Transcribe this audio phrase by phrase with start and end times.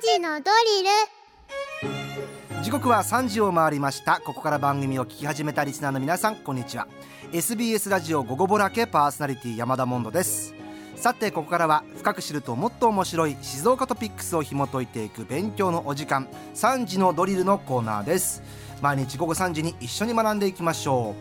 [0.00, 0.50] 時のド
[1.82, 1.90] リ
[2.56, 2.64] ル。
[2.64, 4.22] 時刻は3時を回りました。
[4.24, 6.88] ここから番組を聞き始めたリスナーの皆さんこんにちは。
[7.32, 10.54] SBS ラジオ午後ぼらけパーソナリティ山田モンドです。
[10.96, 18.42] さてここからは深く知るともっと面白い静岡トピックスを紐解いていく勉強のお時間3時のドリルのコーナーです。
[18.80, 21.14] 毎日午後3時に一緒に学んでいきましょう。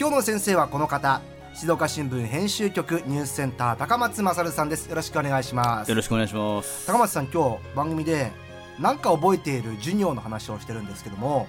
[0.00, 1.20] 今日の先生はこの方
[1.54, 4.86] 静岡新聞編集局ニュースセンター高松勝さんです。
[4.88, 5.88] よろしくお願いします。
[5.88, 6.84] よろしくお願いします。
[6.84, 8.32] 高松さん今日番組で
[8.80, 11.46] 何か覚えている授業の話をしてるんですけども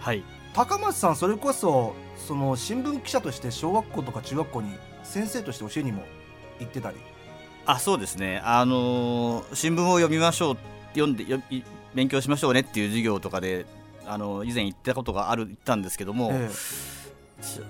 [0.00, 0.24] はい。
[0.54, 4.74] 高松さんそれこそその新聞記者として小学校とか中学校に
[5.04, 6.02] 先生として教えにも
[6.58, 6.96] 行ってたり？
[7.64, 8.40] あそうですね。
[8.44, 10.56] あのー新聞を読みましょう
[10.94, 11.24] 読んで
[11.94, 13.66] 勉強しましょうねっていう授業とかで
[14.04, 16.93] あの以前言ったことがある言ったんですけども、えし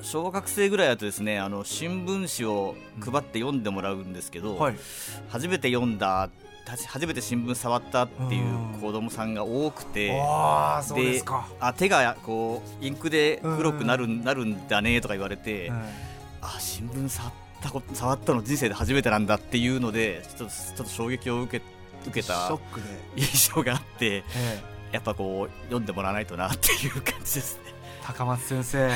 [0.02, 4.77] 小学生ぐらいだとですねあの新聞紙を配って読んでもらうんですけど、えはい。
[5.28, 6.30] 初めて読んだ
[6.87, 10.10] 初めて新聞触ったっていう子供さんが多くて
[10.95, 15.70] うですか、あ手がこうインクで黒くなる,、なるんだねとか言われて、え
[16.40, 21.65] あ新聞触ったこと触ったの人生で初めてなんだっていうのでちょっとちょっと衝撃を受け
[22.07, 22.59] 受けた
[23.16, 24.74] 印象があってええ。
[24.92, 27.74] やっぱこう読んでもらわないとなっていう感じですね。
[28.04, 28.90] 高松先生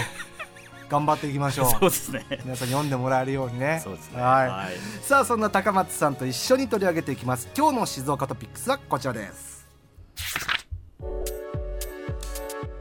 [0.89, 2.25] 頑張っていきましょう そうですね。
[2.45, 4.21] 皆さん読んでもらえるようにねそうですね。
[4.21, 4.77] はいはい。
[5.03, 9.67] さあそんな高松さんと一緒に取り上げていきます今日の静岡トピックスはこちらです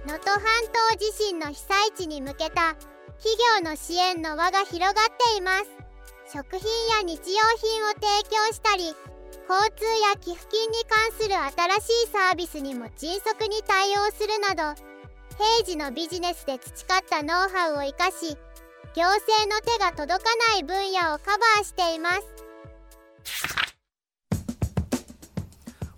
[0.06, 0.42] 能登半
[0.92, 2.76] 島地震の被災地に向けた
[3.18, 4.94] 企業の支援の輪が広がっ
[5.32, 5.66] ています
[6.34, 8.94] 食品や日用品を提供したり
[9.50, 14.97] 交通や寄付金に関する新しいサービスにも迅速に対応するなど
[15.38, 18.36] 平時のビジネスで培ったノウハウを生かし
[18.96, 22.22] 行政の手が届かない分野をカバーしています。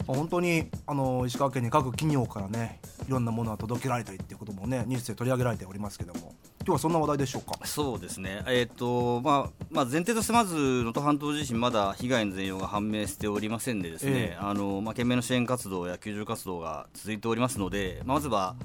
[0.05, 6.33] 本当にあの石川県に各企業からねいろんなものが届けられたりっていうこともねニュースで取り上げられておりますけども。
[6.61, 7.65] 今日はそんな話題でしょうか？
[7.65, 8.43] そうですね。
[8.47, 14.37] えっ、とまあまあ前提としてまず能登半島地震まだ被害の全容が判明しておりませんでですね、ええ。
[14.39, 18.55] あのまあ懸命の支援活動や救助活動が続いておりますので、まあまずは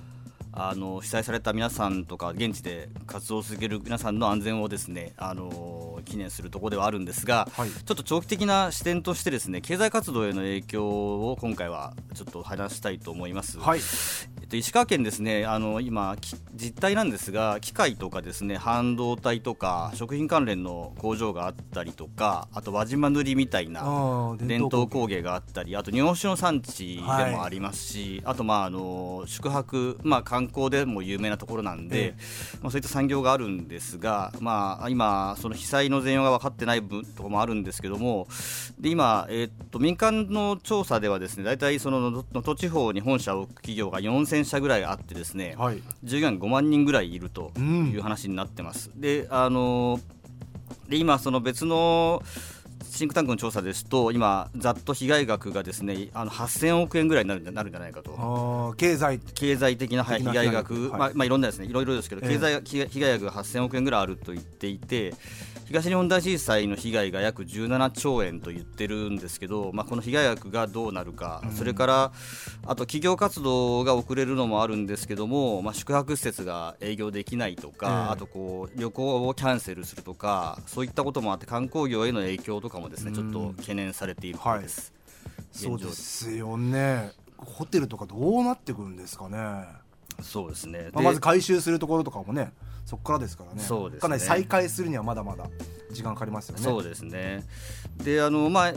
[0.56, 7.70] あの被災された皆さんとか現地で活動を続ける皆さんの安全をですねあの記念するところではあるんですが、はい。
[7.70, 13.58] ちょっと長期的な視点としてですね経済活動への影響を今回はちょっと話したいと思います。
[13.58, 13.80] はい。
[14.40, 25.74] えっと、石川県ですねあの今き実態なんですが機械とかですね半導体とか食品関連の工場があったりとかあと輪島塗みたいな伝統工芸があったり。
[25.76, 32.14] あと日本酒の産地でもありますし、あとまああの宿泊、まあ、観光でも有名なところなんで、え
[32.62, 38.26] まあ、そういった産業があるんですが、まあ、今その被災の全容が分かってない部分とかもあるんですけども
[38.78, 48.90] で今、えーっと民間の調査ではですね大体その能登地方に本社を置く企業が4000社ぐらいあってですね、はい従業員5万人ぐらいいるとうんいう話になってます。
[48.94, 50.00] であの
[50.88, 52.22] で今その別の
[52.90, 58.74] シンクタンクの調査ですと今ざっと被害額がですねあの8000億円ぐらいになるんじゃなるんじゃないかと。
[58.76, 59.18] 経済。
[59.18, 62.34] 経済的な被害額、はいまあまあいろんなですねいろいろですけど、ええ。
[62.34, 65.14] 経済被害被害額が8000億円ぐらいあると言っていて
[65.66, 71.52] 東日本大震災の被害が約17兆円と言ってるんですけど、まあ、この被害額がどうなるか、うん。
[71.52, 72.12] それから
[72.66, 78.12] あと企業活動が遅れるのもあるんですけども、まあ、宿泊施設が営業できないとか、ええ。
[78.12, 84.92] あとこう旅行をキャンセルするとかそういったこともあって観光業への影響とかかもですね、ちょっと懸念されているところです。
[85.52, 89.66] そうですよねホテルとかどうなってくるんですかね、
[90.20, 92.52] そうですねあ、まず回収するところとかもね
[92.86, 95.48] そこからですからねねかなり再開するにはまだまだ
[95.90, 97.44] 時間かかりますよねそうですね。
[98.02, 98.72] で、あのまあ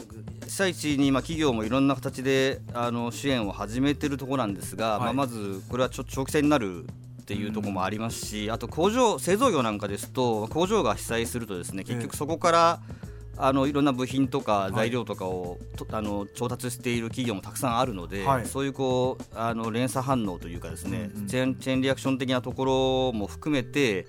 [0.45, 6.85] 被災地にまあ企業もいろんな形であの支援を始めてるところなんですが、はいまあまずこれはちょ長期戦になる。
[7.19, 12.79] っていうところもありますし、あと工場製造業なんかですと工場が被災するとですね結局そこから
[13.37, 14.75] あのいろんな部品とかい。
[14.75, 18.45] 材料とかを、とあの調達している企業もたくさんあるので、はい。
[18.45, 21.27] そういうこうあの連鎖反応というかですね、うんうん。
[21.27, 24.07] チェーンチェーンリアクション的なところも含めて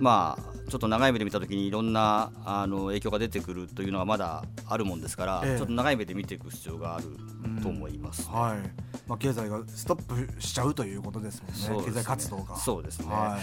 [0.00, 5.58] まあちょっと長い目で見たときにいろんなあの影響が出てくるというのはまだあるもんですから、ええ。
[5.58, 7.06] ちょっと長い目で見ていく必要がある
[7.60, 8.58] と思います、はい、
[9.08, 11.82] まあ、経済がストップしちゃうということですもんね。
[11.82, 11.84] ね。
[11.86, 12.56] 経済活動が。
[12.56, 13.38] そうですね、は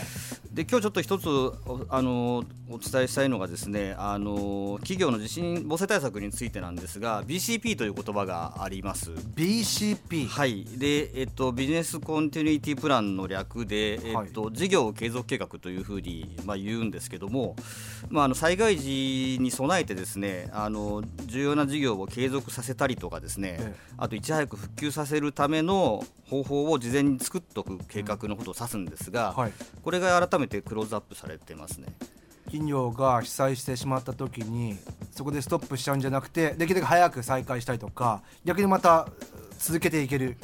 [0.54, 0.56] い。
[0.56, 9.12] で今日ちょっと一つおあのお伝えしたいのがですねあの企業のの地震防災対策についてなんですが BCP という言葉があります。
[9.12, 10.64] BCP はい。
[10.66, 17.56] で、えっと、ビジネスコンティニティプランの略で、えっと事業継続計画というふうに、まあ、言うんですけども、
[18.10, 23.80] まあ、あの災害時に備えてですねあの重要な事業を継続させたりとかですね、ええ。
[23.98, 29.52] あといち早く復旧させるための方法を事前に作っておく計画のことを指すんですが、はい。
[29.84, 31.88] これが改めてクローズアップされてますね。
[32.46, 34.78] 企業が被災してしまった時に
[35.12, 39.10] そこでストップしちゃうんじゃなくてできるだけ早く再開したりとか逆にまた
[39.60, 40.38] 続けていける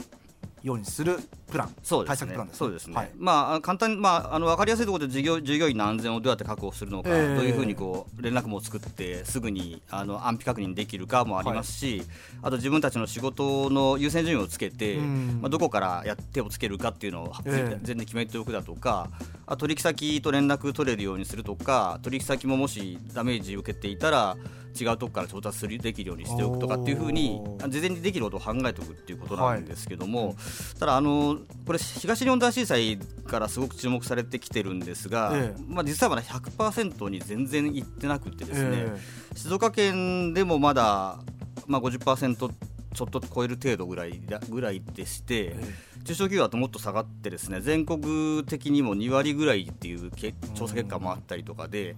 [0.64, 1.18] ようにする
[1.54, 2.18] プランそうですね。
[2.18, 3.12] 対策プランですそうですね、はい。
[3.16, 7.36] まあ簡単にまああの分かりやすいところで従業従業員の安全をどうやって確保するのか、ええ。
[7.36, 12.04] どういうふうにこう連絡網を作ってすぐにあの安否確認できるかもありますし、
[12.42, 15.40] あと自分たちの仕事の優先順位をつけて、うん。
[15.42, 17.80] まあどこからや手をつけるかっていうのをええ。
[17.84, 19.10] 全然決めておくだとか、
[19.46, 24.38] あ取引先と連絡取れるようにするとか取引先ももしダメージ受けていたら
[24.80, 27.40] 違うとこから調達するできるようにしておくとかっていうふうに
[27.70, 30.36] 事前にできることを考えておくっていうことなんですけども、
[30.80, 32.98] ただあのこれ東日本大震災
[33.28, 35.62] からすごく注目されてきてるんですが、ええ。
[35.68, 38.98] まあ、実はまだ100%に全然いってなくてですね、え
[39.36, 41.20] 静岡県でもまだ、
[41.68, 42.52] まあ、50%
[42.94, 51.96] ちょっと超える程度ぐらいだぐらいでして、え中小企業だともっと下がってですね全国的にも2割ぐらいっていうけ調査結果もあったりとかで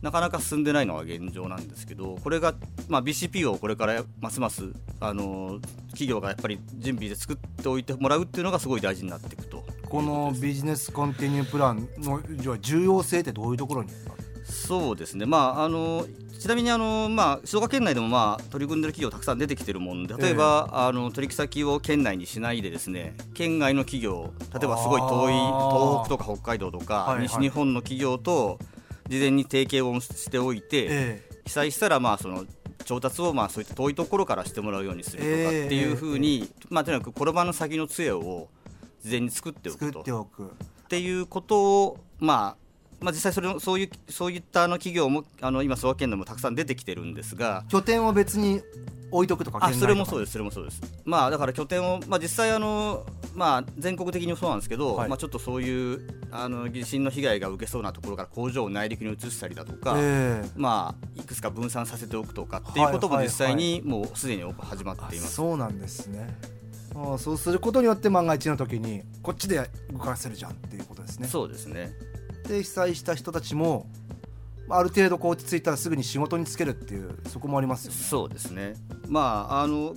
[0.00, 2.54] なかなか進んでないのが現状なんですけどこれが、
[2.88, 5.58] まあ、BCP をこれからますますあの
[5.88, 12.22] 企業がやっぱり準備で作っておいてもらうっていうのがすごい大事になっていくとこのビジネスコンティニュープランの
[12.60, 13.90] 重要性ってどういうところに？
[14.06, 14.17] ある
[14.50, 16.06] そうですね、まあ、あの
[16.38, 27.22] ちなみにあの、まあ、静岡県内でも、まあ、取り組んでる企業たくさん出てきてるもんで例えば、あの取引先を県内にしないでですね県外の企業例えばすごい遠い東北とか北海道とか、はいはい。
[27.24, 28.58] 西日本の企業と
[29.08, 32.44] 事前に提携をしておいて、え被災したらまあその
[32.84, 35.66] 調達をまあそういった遠いところからしてもらうようにするとかええ。
[35.66, 38.48] っていうふうに、まあ、とにかく転ばの先の杖を
[39.02, 40.00] 事前に作っておくと。
[40.00, 40.44] っておく。
[40.44, 40.48] っ
[40.88, 42.67] ていうことを、まあ、
[43.00, 47.64] まあ実際それをそういうそういったあの企業もあの今総和県でもたくさん出てきてるんですが。
[47.68, 48.62] 拠点を別に
[49.10, 50.82] 置いとくとかあそれもそうでです、それもそうです。
[51.04, 55.08] まあだから拠点を、まあ、実際あの、まあ、全国的にもそうなんですけど、はい。
[55.08, 60.50] まあ、ちょっとそういうあの地震の被害が受けそうなところから工場を内陸に移したりだとか、ええ。
[60.56, 63.26] まあ、いくつか分散させておくとかっていうこともはい。
[63.26, 65.34] 実際にもうすでに始まっています。
[65.34, 66.36] そうなんですね。
[66.94, 71.28] ああそうすることによって万が一の時にこっちで動かせるじゃんっていうことですね。
[71.28, 71.92] そうですね
[72.48, 73.86] で被災した人たちも
[74.70, 78.74] ある程度こう落ち着いたらすぐに仕事に就けるっていうそこもありますよねそうですね。
[79.08, 79.94] まああの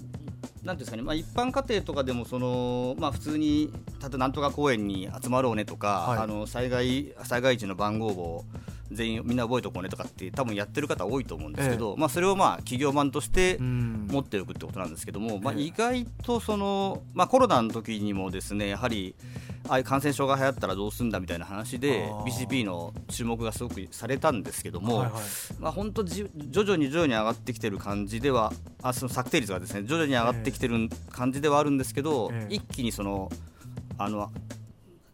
[0.63, 8.45] なんですかね、まあ、一般家庭とかでもその、まあ、普通に例えばなんとか公園に集まろうねとか、はいあの災害災害時の番号を
[8.91, 14.07] 全員みんな覚えておこうねとかって多分やってる方多いと思うんですけど、まあ、それをまあ企業版としてうん。
[14.09, 15.61] 持っておくってことなんですけども、まあ、ええ。
[15.61, 19.15] 意外とその、まあ、コロナの時にもですねやはり
[19.69, 25.21] ああいう感染症が流行ったらどうすんだみたいな話で BCP の注目がすごくされたんですけども、はいはい。
[25.59, 28.51] まあ、本当じ徐々に徐々に上がってきてる感じでは
[28.81, 32.55] あその策定率がですね徐々に上がってきてる感じではあるんですけど、ええ。
[32.55, 33.29] 一気にその
[33.97, 34.31] あの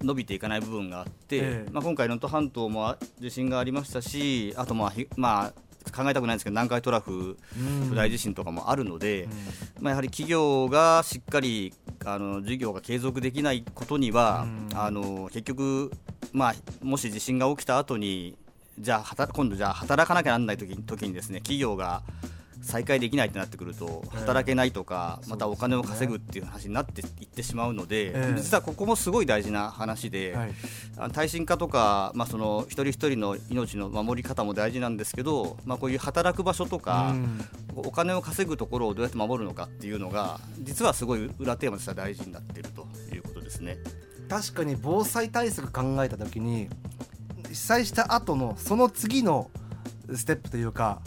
[0.01, 1.69] 伸びていかない部分があって、ええ。
[1.71, 5.53] まあ、今回能登半島も地震がありましたしあとまあひまあ
[5.91, 7.89] 考えたくないんですけど南海トラフうん。
[7.89, 9.31] 巨大地震とかもあるので、うん。
[9.81, 11.73] まあ、やはり企業がしっかり
[12.05, 14.77] あの事業が継続できないことには、うん。
[14.77, 15.91] あの結局、
[16.33, 18.37] まあ、もし地震が起きた後に
[18.79, 22.03] じゃあ今度じゃあ働かなきゃなんない時に時にですね企業が
[22.61, 24.17] 再開できないってなってくるとええ。
[24.19, 28.33] 働けないとか、またお金を稼ぐっていう話になっていってしまうので、ええ。
[28.35, 30.35] 実はここもすごい大事な話で、
[31.13, 37.45] 耐震化とか、まあ、その一人一人の命の守り方も大事なんですけど、まあ、こういう働く場所とか、うん。
[37.77, 43.77] お金を稼ぐところをどうやって守るのかっていうのが実はすごい裏テーマとしては大事になっているということですね。
[44.27, 46.69] 確かに防災対策考えた時に
[47.47, 49.51] 被災した後のその次の
[50.13, 51.01] ステップというか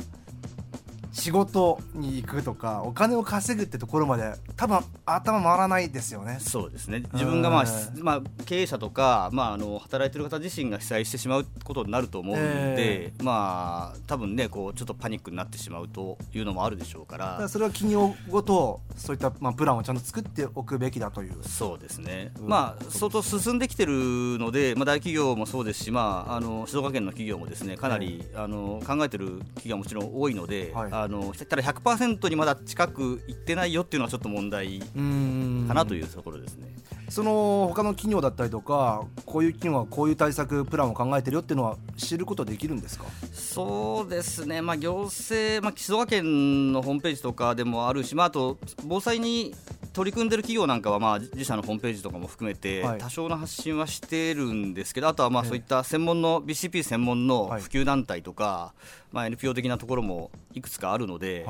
[1.21, 6.39] 仕事に行くとかお金を稼ぐってところまで多分頭回らないですよね。
[6.41, 7.03] そうですね。
[7.13, 8.03] 自分が、まあうん。
[8.03, 17.39] まあ、経営者とか、まあ、あの働いてる方自身が被災してしまうことになると思うので、えまあ多分ねこうちょっとパニックになってしまうというのもあるでしょうかだから。
[17.43, 17.49] ら。
[17.49, 21.37] それは企業ごとそういった、まあ、プランをちゃんと作っておくべきだという。
[21.43, 22.49] そうですね、うん。
[22.49, 23.93] まあ相当進んできてる
[24.39, 30.93] ので、まあ、大企業もそうですし、まあ、あの静岡県の企業もですねかなり、あの考えてる企業はもちろん多いので、はい。
[30.93, 35.65] あのただ100%にまだ近くいってないよっていうのはちょっと問題うん。
[35.69, 36.71] かなというところですね。
[37.09, 43.05] その他の企業だったりとかこういう企業はこういう対策プランを考えてるよっていうのは知ることできるんですか？
[43.33, 49.55] そうですね、まあ、行政、まあ、静岡県のホームページとかでもあるし、まあ、あと防災に
[49.93, 58.75] 取り組んでる企業なんかはまあ自社のホームページとかも含めて多少の発信はしてるんですけど、あとはまあそういった専門の BCP 専門の普及団体とか、
[59.13, 61.47] まあ NPO 的なところもいくつかあるので、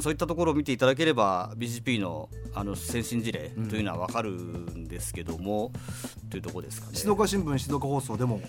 [0.00, 5.72] そういったところを見ていただければ BCP のあの先進事例というのは分かるんですけども、
[6.30, 6.96] というところですかね。
[6.96, 8.40] 静岡新聞静岡放送でも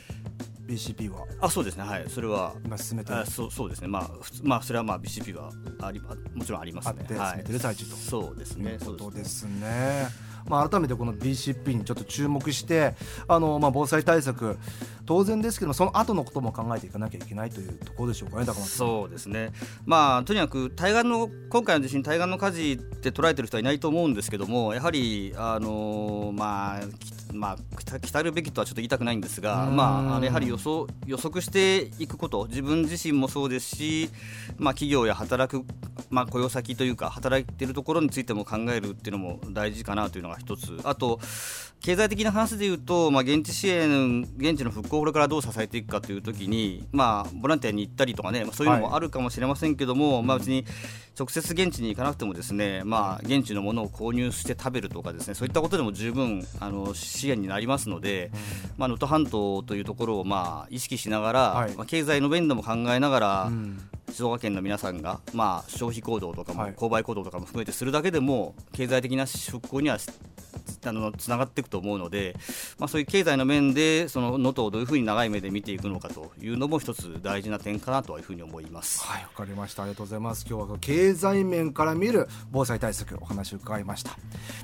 [0.67, 1.25] BCP は。
[1.41, 1.84] あそうですね。
[1.84, 2.05] はい。
[2.10, 3.88] それは今進めてあそうそうですね。
[3.88, 4.10] まあ
[4.43, 6.01] まあそれはまあ BCP はあり
[6.34, 7.05] もちろんありますね。
[7.07, 8.77] 進めてる最中と、そうですね。
[8.77, 10.36] ということですね。
[10.48, 12.93] まあ、改めてこの BCP にちょっと注目して
[13.27, 14.57] あの、まあ、防災対策
[15.05, 19.51] 当然ですけどもその後のことも考えていかなきゃいけないというところでしょうかね高松そうですね、
[19.86, 26.79] まあ、とにかく対岸の今回の地震対岸の火事って捉えてる人はいないと思うんですけどもやはりあのまあ
[27.36, 34.10] まあ、来るべきとはちょっと言いたくないんですが、まあ、やはり予想予測していくこと自分自身もそうですし、
[34.58, 35.65] まあ、企業や働く、
[36.10, 40.80] まあ、雇用先というか働いているところについても考えるっていうのも大事かなというのが一つ。
[40.84, 41.20] あと
[41.82, 50.65] 経済的な話でいうと、まあ、現地支援現地の復興をこれからどう支えていくかというときに、まあ、ボランティアに行ったりとかね、まあ、そういうのもあるかもしれませんけども、はい、まあ、別に
[51.17, 58.31] 直接現地に行かなくてもですね、まあ、現地のものを購入して食べるとかですねそういったことでも十分あの支援になりますので、
[58.77, 63.79] まあ、能登半島というところをまあ意識しながら、はい、まあ、経済の面でも考えながら、うん、
[64.15, 69.98] 静岡県の皆さんが、まあ、消費行動とかも、購買行動とかも含めてするだけでも経済的な復興には
[70.86, 72.34] あのつながっていくと思うので、
[72.79, 79.03] まあ、そういう経済の面でその能登をどういうふうに長い目で見ていくのかというのも一つ大事な点かなというふうに思います。
[79.03, 79.84] はいわかりました。
[79.84, 80.45] ありがとうございます。
[80.48, 84.12] 今日は経済面から見る防災対策お話を伺いました。
[84.12, 84.19] とい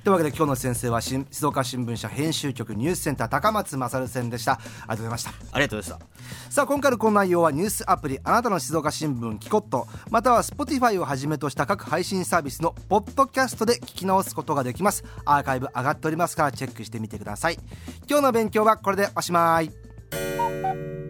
[0.07, 4.53] うわけで今日の先生は静岡新聞社編集局ニュースセンター高松勝さんでした。
[4.53, 5.29] ありがとうございました。
[5.51, 15.03] ありがとうございましたさあ今回のこの内容はニュースアプリあなたの静岡新聞キコットまたは Spotify をはじめとした各配信サービスのポッドキャストで聞き直すことができます。
[15.25, 17.57] アーカイブ上がっておりますからチェックしてみてください。
[18.09, 21.00] 今日の勉強はこれでおしまい。